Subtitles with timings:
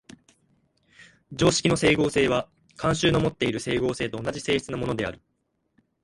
[1.31, 5.21] 常識の斉合性は慣習のもっている斉合性と同じ性質のものである。